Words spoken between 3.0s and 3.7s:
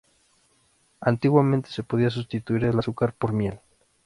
por miel.